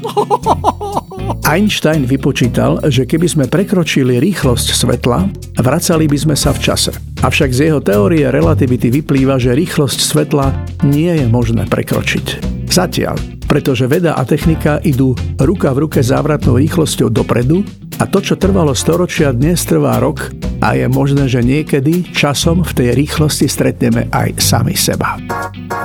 Einstein 1.52 2.08
vypočítal, 2.08 2.80
že 2.88 3.04
keby 3.04 3.28
sme 3.28 3.46
prekročili 3.52 4.24
rýchlosť 4.24 4.68
svetla, 4.72 5.28
vracali 5.60 6.08
by 6.08 6.18
sme 6.24 6.36
sa 6.40 6.56
v 6.56 6.72
čase. 6.72 6.96
Avšak 7.20 7.52
z 7.52 7.60
jeho 7.68 7.84
teórie 7.84 8.32
relativity 8.32 8.88
vyplýva, 8.88 9.36
že 9.36 9.60
rýchlosť 9.60 10.00
svetla 10.00 10.56
nie 10.88 11.12
je 11.12 11.28
možné 11.28 11.68
prekročiť. 11.68 12.40
Zatiaľ 12.72 13.39
pretože 13.50 13.90
veda 13.90 14.14
a 14.14 14.22
technika 14.22 14.78
idú 14.86 15.18
ruka 15.42 15.74
v 15.74 15.90
ruke 15.90 16.06
závratnou 16.06 16.62
rýchlosťou 16.62 17.10
dopredu 17.10 17.66
a 17.98 18.06
to, 18.06 18.22
čo 18.22 18.38
trvalo 18.38 18.78
storočia, 18.78 19.34
dnes 19.34 19.66
trvá 19.66 19.98
rok 19.98 20.30
a 20.62 20.78
je 20.78 20.86
možné, 20.86 21.26
že 21.26 21.42
niekedy 21.42 22.14
časom 22.14 22.62
v 22.62 22.72
tej 22.78 22.90
rýchlosti 22.94 23.50
stretneme 23.50 24.08
aj 24.14 24.38
sami 24.38 24.78
seba. 24.78 25.18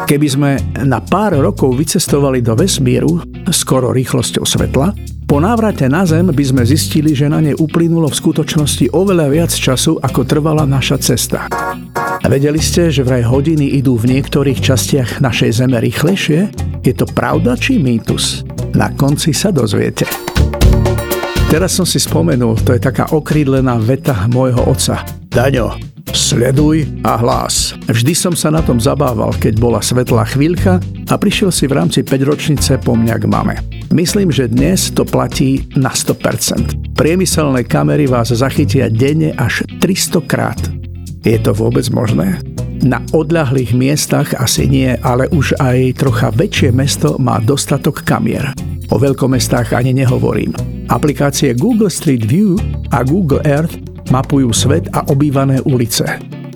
Keby 0.04 0.28
sme 0.28 0.50
na 0.84 1.00
pár 1.00 1.40
rokov 1.40 1.72
vycestovali 1.80 2.44
do 2.44 2.52
vesmíru 2.52 3.24
skoro 3.48 3.90
rýchlosťou 3.96 4.44
svetla, 4.44 4.92
po 5.24 5.40
návrate 5.40 5.88
na 5.88 6.04
Zem 6.04 6.28
by 6.28 6.44
sme 6.44 6.62
zistili, 6.68 7.16
že 7.16 7.32
na 7.32 7.40
ne 7.40 7.56
uplynulo 7.56 8.12
v 8.12 8.18
skutočnosti 8.20 8.92
oveľa 8.92 9.26
viac 9.32 9.50
času, 9.56 9.96
ako 9.98 10.20
trvala 10.28 10.68
naša 10.68 11.00
cesta. 11.00 11.48
Vedeli 12.24 12.56
ste, 12.56 12.88
že 12.88 13.04
vraj 13.04 13.20
hodiny 13.20 13.76
idú 13.76 14.00
v 14.00 14.16
niektorých 14.16 14.56
častiach 14.56 15.20
našej 15.20 15.60
Zeme 15.60 15.76
rýchlejšie? 15.76 16.48
Je 16.80 16.94
to 16.96 17.04
pravda 17.04 17.52
či 17.52 17.76
mýtus? 17.76 18.48
Na 18.72 18.88
konci 18.96 19.36
sa 19.36 19.52
dozviete. 19.52 20.08
Teraz 21.52 21.76
som 21.76 21.84
si 21.84 22.00
spomenul, 22.00 22.56
to 22.64 22.72
je 22.72 22.80
taká 22.80 23.12
okrídlená 23.12 23.76
veta 23.76 24.24
môjho 24.32 24.64
oca. 24.64 25.04
Daňo, 25.28 25.76
sleduj 26.16 26.88
a 27.04 27.20
hlás. 27.20 27.76
Vždy 27.92 28.16
som 28.16 28.32
sa 28.32 28.48
na 28.48 28.64
tom 28.64 28.80
zabával, 28.80 29.36
keď 29.36 29.60
bola 29.60 29.84
svetlá 29.84 30.24
chvíľka 30.24 30.80
a 30.80 31.14
prišiel 31.20 31.52
si 31.52 31.68
v 31.68 31.76
rámci 31.76 32.00
5 32.00 32.24
ročnice 32.24 32.80
po 32.80 32.96
mňa 32.96 33.20
k 33.20 33.24
mame. 33.28 33.60
Myslím, 33.92 34.32
že 34.32 34.48
dnes 34.48 34.88
to 34.96 35.04
platí 35.04 35.68
na 35.76 35.92
100%. 35.92 36.96
Priemyselné 36.96 37.68
kamery 37.68 38.08
vás 38.08 38.32
zachytia 38.32 38.88
denne 38.88 39.36
až 39.36 39.68
300 39.78 40.24
krát. 40.24 40.83
Je 41.24 41.40
to 41.40 41.56
vôbec 41.56 41.88
možné? 41.88 42.36
Na 42.84 43.00
odľahlých 43.16 43.72
miestach 43.72 44.36
asi 44.36 44.68
nie, 44.68 44.92
ale 45.00 45.24
už 45.32 45.56
aj 45.56 46.04
trocha 46.04 46.28
väčšie 46.28 46.68
mesto 46.68 47.16
má 47.16 47.40
dostatok 47.40 48.04
kamier. 48.04 48.52
O 48.92 49.00
veľkomestách 49.00 49.72
ani 49.72 49.96
nehovorím. 49.96 50.52
Aplikácie 50.92 51.56
Google 51.56 51.88
Street 51.88 52.28
View 52.28 52.60
a 52.92 53.00
Google 53.00 53.40
Earth 53.48 53.80
mapujú 54.12 54.52
svet 54.52 54.92
a 54.92 55.00
obývané 55.08 55.64
ulice. 55.64 56.04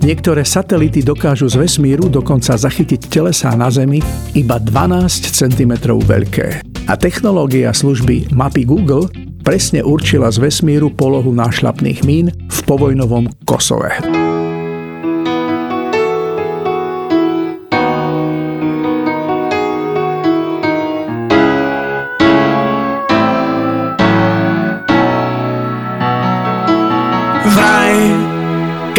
Niektoré 0.04 0.44
satelity 0.44 1.00
dokážu 1.00 1.48
z 1.48 1.64
vesmíru 1.64 2.12
dokonca 2.12 2.54
zachytiť 2.54 3.08
telesá 3.08 3.56
na 3.56 3.72
Zemi 3.72 4.04
iba 4.36 4.60
12 4.60 5.32
cm 5.32 5.72
veľké. 6.04 6.60
A 6.86 6.94
technológia 6.94 7.72
služby 7.72 8.36
mapy 8.36 8.68
Google 8.68 9.08
presne 9.42 9.80
určila 9.80 10.28
z 10.28 10.44
vesmíru 10.44 10.92
polohu 10.92 11.32
nášlapných 11.32 12.04
mín 12.04 12.28
v 12.30 12.58
povojnovom 12.68 13.32
Kosove. 13.48 14.27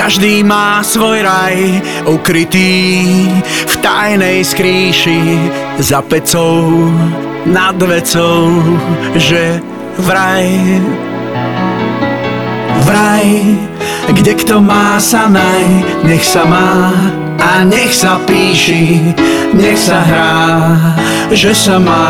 Každý 0.09 0.41
má 0.41 0.81
svoj 0.81 1.21
raj 1.21 1.53
ukrytý 2.09 3.29
v 3.45 3.73
tajnej 3.77 4.41
skrýši 4.41 5.21
za 5.77 6.01
pecou 6.01 6.89
nad 7.45 7.77
vecou, 7.77 8.49
že 9.13 9.61
vraj 10.01 10.49
vraj 12.89 13.29
kde 14.09 14.33
kto 14.33 14.57
má 14.57 14.97
sa 14.97 15.29
naj, 15.29 15.85
nech 16.01 16.25
sa 16.25 16.41
má 16.41 16.89
a 17.37 17.61
nech 17.61 17.93
sa 17.93 18.17
píši, 18.25 19.13
nech 19.53 19.77
sa 19.77 20.01
hrá, 20.01 20.41
že 21.29 21.53
sa 21.53 21.77
má, 21.77 22.09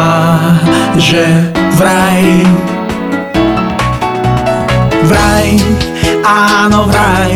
že 0.96 1.52
vraj. 1.76 2.48
Vraj, 5.04 5.52
áno 6.24 6.88
vraj 6.88 7.36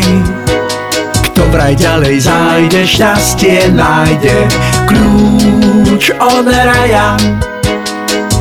Kto 1.34 1.50
vraj 1.50 1.74
ďalej 1.74 2.30
zájde, 2.30 2.86
šťastie 2.86 3.74
nájde. 3.74 4.46
Kľúč 4.86 6.14
od 6.14 6.46
raja 6.46 7.18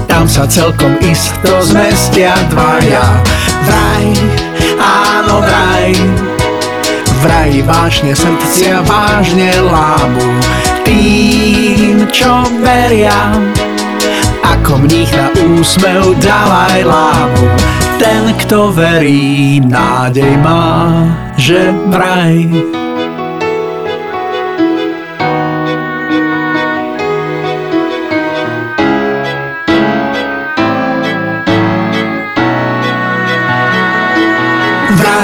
Tam 0.06 0.30
sa 0.30 0.46
celkom 0.46 1.02
isto 1.02 1.58
zmestia 1.66 2.38
dvaja. 2.54 3.02
Vraj, 3.66 4.08
áno 4.78 5.42
vraj 5.42 5.98
Vraj 7.26 7.66
vážne 7.66 8.14
srdcia 8.14 8.86
vážne 8.86 9.58
lámu. 9.58 10.30
Tým, 10.86 12.06
čo 12.14 12.46
veria 12.62 13.34
ako 14.44 14.86
mních 14.86 15.10
na 15.18 15.28
úsmev 15.58 16.14
Dalaj 16.22 16.86
Lámu. 16.86 17.48
Ten, 17.98 18.38
kto 18.38 18.70
verí, 18.70 19.58
nádej 19.64 20.36
má, 20.44 21.08
že 21.40 21.74
vraj 21.90 22.44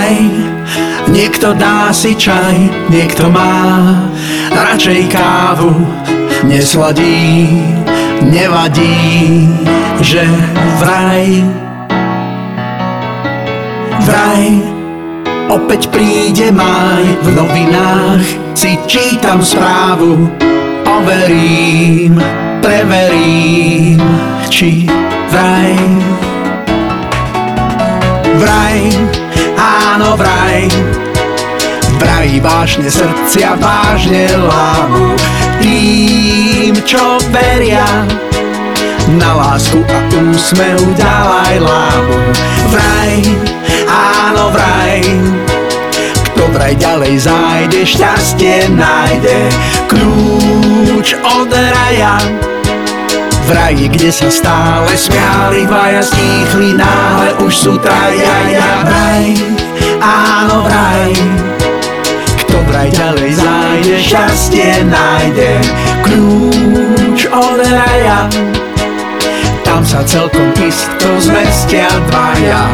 Vraj, 0.10 0.26
niekto 1.14 1.54
dá 1.54 1.94
si 1.94 2.18
čaj, 2.18 2.90
niekto 2.90 3.30
má. 3.30 3.94
Radšej 4.50 5.06
kávu, 5.06 5.86
nesladí, 6.50 7.46
nevadí, 8.26 9.46
že 10.02 10.26
vraj 10.82 11.46
vraj. 14.02 14.50
Opäť 15.46 15.94
príde 15.94 16.50
maj 16.58 17.06
v 17.22 17.28
novinách 17.34 18.26
Si 18.54 18.78
čítam 18.86 19.42
správu 19.42 20.30
Overím, 20.86 22.22
preverím 22.62 23.98
Či 24.46 24.86
vraj 25.34 25.74
Vraj, 28.40 28.82
áno 30.00 30.16
vraj. 30.16 30.64
Vraj 32.00 32.32
vážne 32.40 32.88
srdcia 32.88 33.60
vážne 33.60 34.32
lámu 34.32 35.12
Tým, 35.60 36.72
čo 36.88 37.20
veria. 37.36 37.84
Na 39.20 39.36
lásku 39.36 39.84
a 39.84 40.00
úsmev 40.32 40.80
dávaj 40.96 41.60
lámu. 41.60 42.16
Vraj, 42.72 43.20
áno 43.92 44.56
vraj. 44.56 45.04
Kto 46.32 46.48
vraj 46.56 46.80
ďalej 46.80 47.28
zájde, 47.28 47.82
šťastie 47.84 48.72
nájde. 48.72 49.52
Kľúč 49.92 51.20
od 51.20 51.52
raja. 51.52 52.24
V 53.44 53.50
raji, 53.52 53.90
kde 53.92 54.14
sa 54.14 54.30
stále 54.30 54.94
smiali 54.94 55.66
Dvaja 55.66 56.06
stíchli, 56.06 56.78
náhle 56.78 57.34
už 57.42 57.52
sú 57.52 57.74
traja. 57.82 58.46
Ja 58.54 58.86
Vraj, 58.86 59.60
áno 60.02 60.64
vraj. 60.66 61.12
Kto 62.48 62.56
vraj 62.68 62.90
ďalej 62.92 63.32
zájde, 63.36 63.96
šťastie 64.00 64.72
nájde. 64.88 65.52
Kľúč 66.04 67.28
od 67.30 67.60
raja 67.68 68.32
tam 69.80 69.86
sa 69.86 70.04
celkom 70.04 70.50
isto 70.60 71.08
zmestia 71.22 71.88
dvaja. 72.10 72.68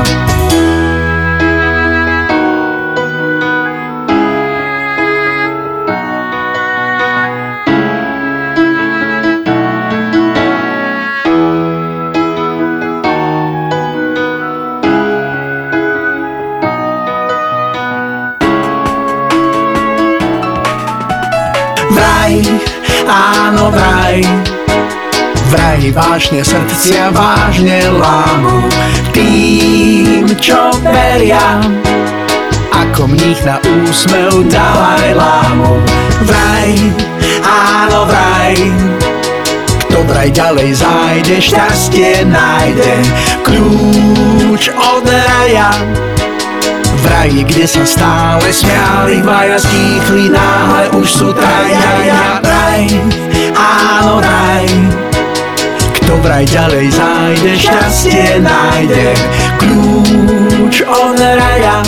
Áno 23.08 23.70
vraj, 23.70 24.22
vraj 25.54 25.84
vážne 25.94 26.42
srdcia 26.42 27.12
vážne 27.14 27.86
lámu. 27.90 28.66
Tým, 29.16 30.28
čo 30.36 30.74
veria 30.84 31.62
Ako 32.76 33.08
mních 33.08 33.40
na 33.48 33.60
úsmev 33.64 34.44
Dalaj 34.52 35.16
lámu. 35.16 35.80
Vraj, 36.28 36.72
áno 37.46 38.08
vraj. 38.10 38.56
Kto 39.88 40.04
vraj 40.12 40.30
ďalej 40.36 40.70
zájde, 40.76 41.36
šťastie 41.40 42.28
nájde. 42.28 42.96
Kľúč 43.48 44.76
od 44.76 45.06
raja 45.08 45.72
v 46.96 47.06
raji, 47.06 47.42
kde 47.44 47.66
sa 47.68 47.84
stále 47.84 48.48
smiali 48.50 49.20
Dvaja 49.22 49.60
stíchli, 49.60 50.32
náhle 50.32 50.96
už 50.96 51.08
sú 51.08 51.28
traja 51.36 52.40
Raj, 52.44 52.84
áno 53.56 54.24
raj 54.24 54.68
kto 56.06 56.22
vraj 56.22 56.46
ďalej 56.46 56.88
zájde, 56.94 57.52
šťastie 57.58 58.38
nájde. 58.46 59.18
Kľúč 59.58 60.86
od 60.86 61.18
raja. 61.18 61.82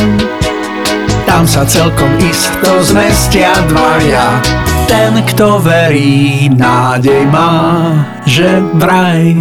Tam 1.29 1.45
sa 1.45 1.61
celkom 1.69 2.17
isto 2.17 2.81
zmestia 2.81 3.53
dvaja. 3.69 4.41
Ten, 4.89 5.21
kto 5.21 5.61
verí, 5.61 6.49
nádej 6.49 7.29
má, 7.29 7.93
že 8.25 8.57
vraj 8.73 9.37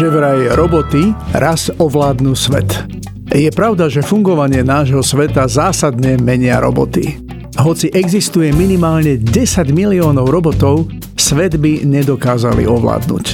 že 0.00 0.08
vraj 0.08 0.56
roboty 0.56 1.12
raz 1.36 1.68
ovládnu 1.76 2.32
svet. 2.32 2.72
Je 3.36 3.52
pravda, 3.52 3.92
že 3.92 4.00
fungovanie 4.00 4.64
nášho 4.64 5.04
sveta 5.04 5.44
zásadne 5.44 6.16
menia 6.16 6.56
roboty. 6.56 7.20
Hoci 7.60 7.92
existuje 7.92 8.48
minimálne 8.56 9.20
10 9.20 9.68
miliónov 9.68 10.32
robotov, 10.32 10.88
svet 11.20 11.60
by 11.60 11.84
nedokázali 11.84 12.64
ovládnuť. 12.64 13.26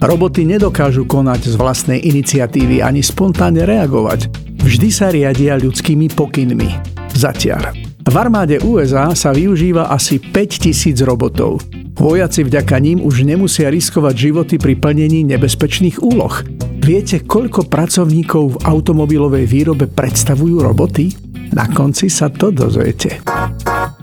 Roboty 0.00 0.48
nedokážu 0.48 1.04
konať 1.04 1.52
z 1.52 1.54
vlastnej 1.60 2.00
iniciatívy 2.00 2.80
ani 2.80 3.04
spontánne 3.04 3.68
reagovať. 3.68 4.32
Vždy 4.64 4.88
sa 4.88 5.12
riadia 5.12 5.60
ľudskými 5.60 6.08
pokynmi. 6.16 6.72
Zatiaľ. 7.12 7.76
V 8.08 8.14
armáde 8.16 8.64
USA 8.64 9.12
sa 9.12 9.36
využíva 9.36 9.92
asi 9.92 10.16
5000 10.16 11.04
robotov. 11.04 11.60
Vojaci 11.98 12.46
vďaka 12.46 12.78
ním 12.78 13.02
už 13.02 13.26
nemusia 13.26 13.74
riskovať 13.74 14.14
životy 14.14 14.54
pri 14.54 14.78
plnení 14.78 15.26
nebezpečných 15.34 15.98
úloh. 15.98 16.30
Viete, 16.78 17.26
koľko 17.26 17.66
pracovníkov 17.66 18.44
v 18.54 18.60
automobilovej 18.62 19.44
výrobe 19.50 19.90
predstavujú 19.90 20.62
roboty? 20.62 21.10
Na 21.50 21.66
konci 21.66 22.06
sa 22.06 22.30
to 22.30 22.54
dozviete. 22.54 23.18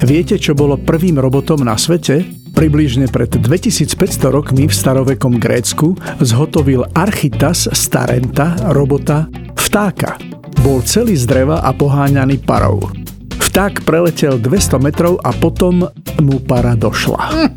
Viete, 0.03 0.35
čo 0.35 0.51
bolo 0.51 0.75
prvým 0.75 1.23
robotom 1.23 1.63
na 1.63 1.79
svete? 1.79 2.27
Približne 2.51 3.07
pred 3.07 3.31
2500 3.31 3.95
rokmi 4.27 4.67
v 4.67 4.73
starovekom 4.75 5.39
Grécku 5.39 5.95
zhotovil 6.19 6.83
Architas 6.91 7.71
Starenta 7.71 8.59
robota 8.75 9.31
vtáka. 9.55 10.19
Bol 10.67 10.83
celý 10.83 11.15
z 11.15 11.31
dreva 11.31 11.63
a 11.63 11.71
poháňaný 11.71 12.43
parou. 12.43 12.91
Vták 13.39 13.87
preletel 13.87 14.35
200 14.35 14.83
metrov 14.83 15.15
a 15.23 15.31
potom 15.31 15.87
mu 16.21 16.39
para 16.43 16.75
došla. 16.75 17.51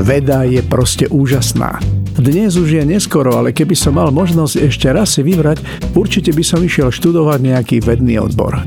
Veda 0.00 0.44
je 0.44 0.60
proste 0.64 1.06
úžasná. 1.08 1.80
Dnes 2.20 2.58
už 2.58 2.80
je 2.80 2.84
neskoro, 2.84 3.38
ale 3.38 3.56
keby 3.56 3.72
som 3.72 3.96
mal 3.96 4.12
možnosť 4.12 4.54
ešte 4.68 4.88
raz 4.92 5.16
si 5.16 5.24
vybrať, 5.24 5.62
určite 5.96 6.34
by 6.36 6.44
som 6.44 6.60
išiel 6.60 6.92
študovať 6.92 7.38
nejaký 7.40 7.76
vedný 7.80 8.20
odbor. 8.20 8.60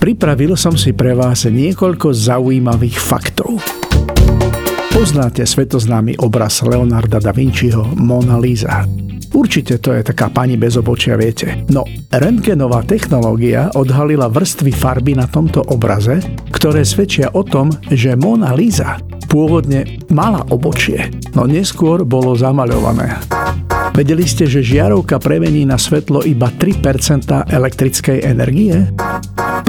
pripravil 0.00 0.56
som 0.56 0.78
si 0.80 0.96
pre 0.96 1.12
vás 1.12 1.44
niekoľko 1.44 2.16
zaujímavých 2.16 2.96
faktov. 2.96 3.60
Poznáte 4.90 5.44
svetoznámy 5.44 6.18
obraz 6.20 6.64
Leonarda 6.64 7.20
da 7.20 7.32
Vinciho 7.36 7.84
Mona 7.94 8.40
Lisa. 8.40 9.09
Určite 9.30 9.78
to 9.78 9.94
je 9.94 10.02
taká 10.02 10.26
pani 10.30 10.58
bez 10.58 10.74
obočia, 10.74 11.14
viete. 11.14 11.62
No, 11.70 11.86
rentgenová 12.10 12.82
technológia 12.82 13.70
odhalila 13.78 14.26
vrstvy 14.26 14.74
farby 14.74 15.14
na 15.14 15.30
tomto 15.30 15.62
obraze, 15.70 16.18
ktoré 16.50 16.82
svedčia 16.82 17.30
o 17.32 17.46
tom, 17.46 17.70
že 17.90 18.18
Mona 18.18 18.50
Lisa 18.52 18.98
pôvodne 19.30 20.02
mala 20.10 20.42
obočie, 20.50 21.14
no 21.38 21.46
neskôr 21.46 22.02
bolo 22.02 22.34
zamaľované. 22.34 23.22
Vedeli 23.94 24.26
ste, 24.26 24.46
že 24.46 24.62
žiarovka 24.62 25.18
premení 25.22 25.66
na 25.66 25.78
svetlo 25.78 26.22
iba 26.26 26.50
3% 26.50 27.50
elektrickej 27.50 28.22
energie? 28.22 28.86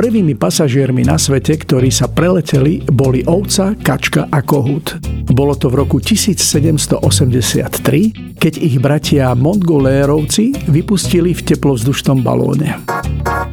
Prvými 0.02 0.34
pasažiermi 0.34 1.06
na 1.06 1.14
svete, 1.14 1.62
ktorí 1.62 1.94
sa 1.94 2.10
preleteli, 2.10 2.82
boli 2.90 3.22
ovca, 3.22 3.78
kačka 3.78 4.34
a 4.34 4.42
kohút. 4.42 4.98
Bolo 5.30 5.54
to 5.54 5.70
v 5.70 5.86
roku 5.86 6.02
1783, 6.02 8.34
keď 8.34 8.54
ich 8.58 8.82
bratia 8.82 9.30
Montgolérovci 9.38 10.58
vypustili 10.74 11.38
v 11.38 11.54
teplovzdušnom 11.54 12.26
balóne. 12.26 12.82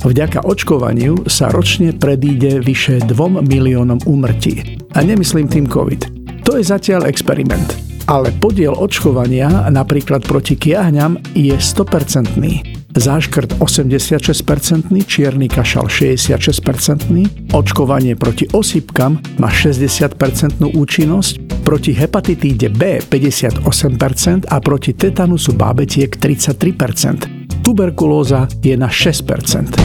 Vďaka 0.00 0.48
očkovaniu 0.48 1.28
sa 1.28 1.52
ročne 1.52 1.92
predíde 1.92 2.64
vyše 2.64 3.04
2 3.04 3.44
miliónom 3.44 4.00
úmrtí. 4.08 4.80
A 4.96 5.04
nemyslím 5.04 5.52
tým 5.52 5.68
COVID. 5.68 6.00
To 6.48 6.56
je 6.56 6.64
zatiaľ 6.64 7.12
experiment 7.12 7.76
ale 8.08 8.32
podiel 8.40 8.72
očkovania 8.72 9.68
napríklad 9.68 10.24
proti 10.24 10.56
kiahňam 10.56 11.20
je 11.36 11.52
100%. 11.52 12.77
Záškrt 12.88 13.60
86%, 13.60 14.96
čierny 15.04 15.48
kašal 15.48 15.92
66%, 15.92 17.52
očkovanie 17.52 18.16
proti 18.16 18.48
osýpkam 18.48 19.20
má 19.36 19.52
60% 19.52 20.64
účinnosť, 20.72 21.60
proti 21.68 21.92
hepatitíde 21.92 22.72
B 22.72 23.04
58% 23.04 24.48
a 24.48 24.56
proti 24.64 24.96
tetanusu 24.96 25.52
bábetiek 25.52 26.16
33%. 26.16 27.60
Tuberkulóza 27.60 28.48
je 28.64 28.72
na 28.72 28.88
6%. 28.88 29.76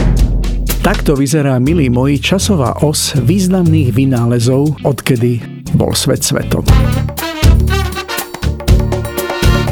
Takto 0.80 1.16
vyzerá, 1.16 1.60
milí 1.60 1.92
moji, 1.92 2.20
časová 2.20 2.80
os 2.84 3.12
významných 3.16 3.92
vynálezov, 3.92 4.84
odkedy 4.84 5.40
bol 5.76 5.92
svet 5.92 6.24
svetom. 6.24 6.64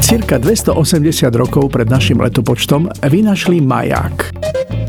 Cirka 0.03 0.35
280 0.35 1.31
rokov 1.31 1.71
pred 1.71 1.87
našim 1.87 2.19
letopočtom 2.19 2.91
vynašli 3.07 3.63
maják. 3.63 4.35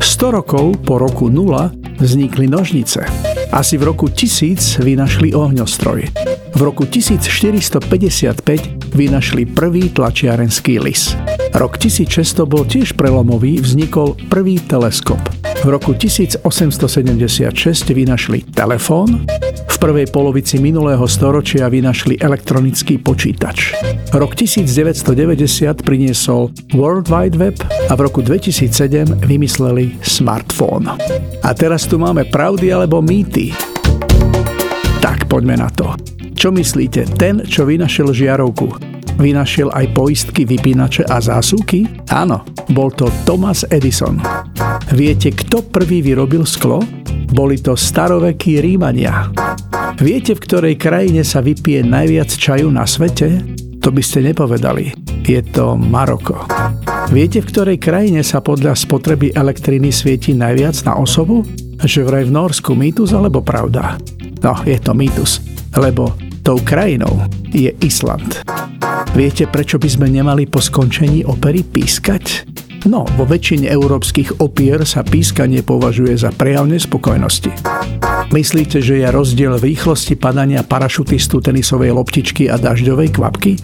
100 0.03 0.27
rokov 0.27 0.75
po 0.83 0.99
roku 0.99 1.31
0 1.31 1.71
vznikli 2.03 2.51
nožnice. 2.51 3.07
Asi 3.47 3.79
v 3.79 3.95
roku 3.95 4.11
1000 4.11 4.83
vynašli 4.83 5.31
ohňostroj. 5.31 6.11
V 6.51 6.59
roku 6.59 6.83
1455 6.83 7.79
vynašli 8.91 9.47
prvý 9.47 9.87
tlačiarenský 9.95 10.83
lis. 10.83 11.15
Rok 11.55 11.79
1600 11.79 12.43
bol 12.43 12.67
tiež 12.67 12.99
prelomový, 12.99 13.63
vznikol 13.63 14.19
prvý 14.27 14.59
teleskop. 14.59 15.23
V 15.63 15.67
roku 15.71 15.95
1876 15.95 16.43
vynašli 17.95 18.43
telefón, 18.51 19.23
v 19.75 19.91
prvej 19.91 20.07
polovici 20.07 20.55
minulého 20.55 21.03
storočia 21.03 21.67
vynašli 21.67 22.15
elektronický 22.23 22.95
počítač. 22.95 23.75
Rok 24.15 24.31
1990 24.31 25.83
priniesol 25.83 26.55
World 26.71 27.11
Wide 27.11 27.35
Web 27.35 27.59
a 27.91 27.93
v 27.93 27.99
roku 27.99 28.23
2007 28.23 29.27
vymysleli 29.27 29.99
smartfón. 29.99 30.95
A 31.43 31.49
teraz 31.51 31.91
tu 31.91 31.99
máme 31.99 32.23
pravdy 32.31 32.71
alebo 32.71 33.03
mýty. 33.03 33.51
Tak 35.03 35.27
poďme 35.27 35.59
na 35.59 35.67
to. 35.67 35.91
Čo 36.31 36.55
myslíte, 36.55 37.19
ten, 37.19 37.43
čo 37.43 37.67
vynašiel 37.67 38.15
žiarovku, 38.15 38.79
vynašiel 39.19 39.75
aj 39.75 39.91
poistky, 39.91 40.47
vypínače 40.47 41.03
a 41.03 41.19
zásuvky? 41.19 42.07
Áno, 42.15 42.47
bol 42.71 42.95
to 42.95 43.11
Thomas 43.27 43.67
Edison. 43.67 44.23
Viete, 44.95 45.35
kto 45.35 45.67
prvý 45.67 45.99
vyrobil 45.99 46.47
sklo? 46.47 46.79
Boli 47.35 47.59
to 47.59 47.75
starovekí 47.75 48.63
Rímania. 48.63 49.44
Viete, 49.95 50.35
v 50.35 50.43
ktorej 50.43 50.75
krajine 50.75 51.23
sa 51.23 51.39
vypije 51.39 51.79
najviac 51.79 52.27
čaju 52.27 52.67
na 52.67 52.83
svete? 52.83 53.39
To 53.79 53.95
by 53.95 54.03
ste 54.03 54.27
nepovedali. 54.27 54.91
Je 55.23 55.39
to 55.39 55.79
Maroko. 55.79 56.43
Viete, 57.15 57.39
v 57.39 57.47
ktorej 57.47 57.77
krajine 57.79 58.19
sa 58.19 58.43
podľa 58.43 58.75
spotreby 58.75 59.31
elektriny 59.31 59.95
svieti 59.95 60.35
najviac 60.35 60.75
na 60.83 60.99
osobu? 60.99 61.47
Že 61.79 62.11
vraj 62.11 62.23
v 62.27 62.35
Norsku 62.35 62.75
mýtus 62.75 63.15
alebo 63.15 63.39
pravda? 63.39 63.95
No, 64.43 64.59
je 64.67 64.75
to 64.83 64.91
mýtus, 64.91 65.39
lebo 65.79 66.11
tou 66.43 66.59
krajinou 66.59 67.15
je 67.55 67.71
Island. 67.79 68.43
Viete, 69.15 69.47
prečo 69.47 69.79
by 69.79 69.87
sme 69.87 70.07
nemali 70.11 70.43
po 70.43 70.59
skončení 70.59 71.23
opery 71.23 71.63
pískať? 71.63 72.43
No, 72.83 73.07
vo 73.15 73.23
väčšine 73.23 73.71
európskych 73.71 74.43
opier 74.43 74.83
sa 74.83 75.07
pískanie 75.07 75.63
považuje 75.63 76.19
za 76.19 76.35
prejav 76.35 76.67
nespokojnosti. 76.67 77.49
Myslíte, 78.35 78.83
že 78.83 78.99
je 78.99 79.07
rozdiel 79.07 79.55
rýchlosti 79.55 80.19
padania 80.19 80.59
parašutistu 80.59 81.39
tenisovej 81.39 81.95
loptičky 81.95 82.51
a 82.51 82.59
dažďovej 82.59 83.15
kvapky? 83.15 83.55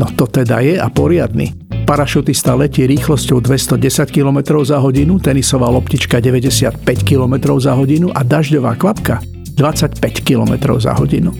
No 0.00 0.08
to 0.16 0.24
teda 0.24 0.64
je 0.64 0.80
a 0.80 0.88
poriadny. 0.88 1.52
Parašutista 1.84 2.56
letí 2.56 2.88
rýchlosťou 2.88 3.44
210 3.44 3.84
km 4.08 4.64
za 4.64 4.80
hodinu, 4.80 5.20
tenisová 5.20 5.68
loptička 5.68 6.24
95 6.24 6.80
km 7.04 7.60
za 7.60 7.76
hodinu 7.76 8.16
a 8.16 8.24
dažďová 8.24 8.80
kvapka 8.80 9.20
25 9.60 10.00
km 10.24 10.80
za 10.80 10.96
hodinu. 10.96 11.36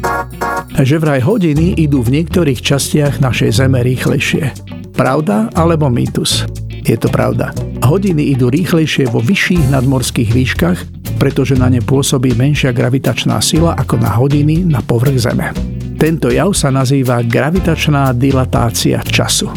Že 0.76 1.00
vraj 1.00 1.24
hodiny 1.24 1.80
idú 1.80 2.04
v 2.04 2.20
niektorých 2.20 2.60
častiach 2.60 3.16
našej 3.16 3.64
Zeme 3.64 3.80
rýchlejšie. 3.80 4.52
Pravda 4.92 5.48
alebo 5.56 5.88
mýtus? 5.88 6.44
Je 6.84 7.00
to 7.00 7.08
pravda. 7.08 7.56
Hodiny 7.80 8.36
idú 8.36 8.52
rýchlejšie 8.52 9.08
vo 9.08 9.24
vyšších 9.24 9.72
nadmorských 9.72 10.30
výškach, 10.36 11.03
pretože 11.16 11.56
na 11.56 11.70
ne 11.70 11.80
pôsobí 11.80 12.34
menšia 12.36 12.74
gravitačná 12.74 13.38
sila 13.38 13.74
ako 13.78 13.98
na 13.98 14.10
hodiny 14.14 14.66
na 14.66 14.82
povrch 14.84 15.18
Zeme. 15.18 15.50
Tento 15.94 16.28
jav 16.28 16.52
sa 16.52 16.68
nazýva 16.74 17.22
gravitačná 17.22 18.12
dilatácia 18.12 19.00
času. 19.00 19.48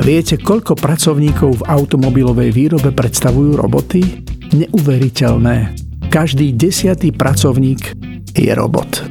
Viete, 0.00 0.38
koľko 0.38 0.78
pracovníkov 0.78 1.60
v 1.60 1.66
automobilovej 1.66 2.50
výrobe 2.54 2.94
predstavujú 2.94 3.58
roboty? 3.58 4.24
Neuveriteľné. 4.54 5.74
Každý 6.06 6.54
desiatý 6.54 7.10
pracovník 7.10 7.92
je 8.32 8.52
robot. 8.54 9.04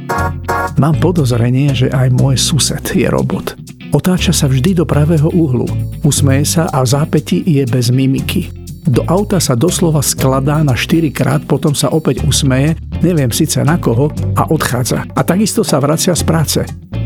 Mám 0.80 0.96
podozrenie, 0.98 1.76
že 1.76 1.92
aj 1.92 2.08
môj 2.16 2.40
sused 2.40 2.82
je 2.82 3.06
robot. 3.06 3.54
Otáča 3.92 4.34
sa 4.34 4.50
vždy 4.50 4.82
do 4.82 4.84
pravého 4.88 5.30
uhlu. 5.30 5.68
Usmeje 6.02 6.58
sa 6.58 6.64
a 6.68 6.82
v 6.82 6.88
zápäti 6.90 7.40
je 7.46 7.62
bez 7.68 7.94
mimiky. 7.94 8.65
Do 8.86 9.02
auta 9.10 9.42
sa 9.42 9.58
doslova 9.58 9.98
skladá 9.98 10.62
na 10.62 10.78
4 10.78 11.10
krát, 11.10 11.42
potom 11.42 11.74
sa 11.74 11.90
opäť 11.90 12.22
usmeje, 12.22 12.78
neviem 13.02 13.34
síce 13.34 13.58
na 13.66 13.82
koho, 13.82 14.14
a 14.38 14.46
odchádza. 14.46 15.02
A 15.10 15.20
takisto 15.26 15.66
sa 15.66 15.82
vracia 15.82 16.14
z 16.14 16.22
práce. 16.22 16.60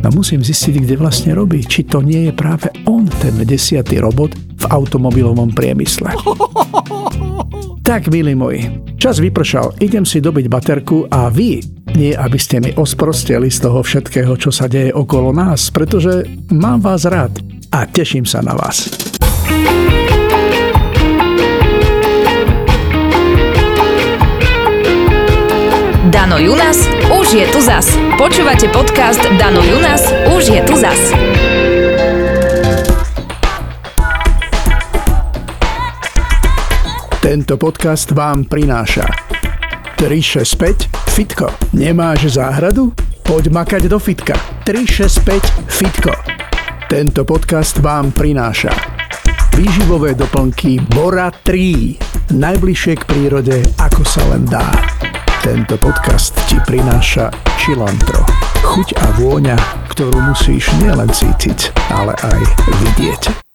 No 0.04 0.12
musím 0.12 0.44
zistiť, 0.44 0.84
kde 0.84 1.00
vlastne 1.00 1.32
robí, 1.32 1.64
či 1.64 1.88
to 1.88 2.04
nie 2.04 2.28
je 2.28 2.32
práve 2.36 2.68
on, 2.84 3.08
ten 3.20 3.32
desiatý 3.48 3.96
robot 3.96 4.36
v 4.36 4.64
automobilovom 4.68 5.56
priemysle. 5.56 6.12
Tak, 7.80 8.06
milí 8.06 8.38
moji, 8.38 8.70
čas 9.02 9.18
vypršal, 9.18 9.82
idem 9.82 10.06
si 10.06 10.22
dobiť 10.22 10.46
baterku 10.46 11.10
a 11.10 11.26
vy, 11.26 11.58
nie 11.98 12.14
aby 12.14 12.38
ste 12.38 12.62
mi 12.62 12.70
osprosteli 12.70 13.50
z 13.50 13.66
toho 13.66 13.82
všetkého, 13.82 14.38
čo 14.38 14.54
sa 14.54 14.70
deje 14.70 14.94
okolo 14.94 15.34
nás, 15.34 15.74
pretože 15.74 16.22
mám 16.54 16.78
vás 16.78 17.02
rád 17.02 17.42
a 17.74 17.90
teším 17.90 18.22
sa 18.22 18.46
na 18.46 18.54
vás. 18.54 19.09
Junas, 26.40 26.88
už 27.20 27.36
je 27.36 27.44
tu 27.52 27.60
zas. 27.60 27.84
Počúvate 28.16 28.72
podcast 28.72 29.20
Dano 29.36 29.60
Junas, 29.60 30.08
už 30.32 30.48
je 30.48 30.60
tu 30.64 30.72
zas. 30.72 30.96
Tento 37.20 37.60
podcast 37.60 38.08
vám 38.16 38.48
prináša 38.48 39.04
365 40.00 41.12
Fitko. 41.12 41.52
Nemáš 41.76 42.40
záhradu? 42.40 42.96
Poď 43.20 43.52
makať 43.52 43.92
do 43.92 44.00
fitka. 44.00 44.32
365 44.64 45.44
Fitko. 45.68 46.16
Tento 46.88 47.28
podcast 47.28 47.84
vám 47.84 48.16
prináša 48.16 48.72
výživové 49.60 50.16
doplnky 50.16 50.80
Bora 50.88 51.28
3. 51.28 52.32
Najbližšie 52.32 52.94
k 52.96 53.02
prírode, 53.04 53.60
ako 53.76 54.02
sa 54.08 54.24
len 54.32 54.48
dá. 54.48 54.64
Tento 55.40 55.80
podcast 55.80 56.36
ti 56.52 56.60
prináša 56.68 57.32
Čilantro. 57.56 58.28
Chuť 58.60 58.92
a 59.00 59.06
vôňa, 59.16 59.56
ktorú 59.88 60.20
musíš 60.20 60.68
nielen 60.76 61.08
cítiť, 61.08 61.72
ale 61.88 62.12
aj 62.12 62.40
vidieť. 62.84 63.49